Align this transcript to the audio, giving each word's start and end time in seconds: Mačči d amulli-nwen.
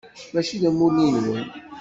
Mačči 0.33 0.57
d 0.61 0.63
amulli-nwen. 0.69 1.47